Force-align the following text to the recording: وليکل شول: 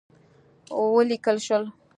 وليکل 0.95 1.37
شول: 1.45 1.63